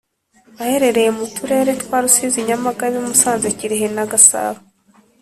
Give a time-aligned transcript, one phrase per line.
[0.63, 4.59] aherereye mu turere twa rusizi, nyamagabe, musanze, kirehe na gasabo.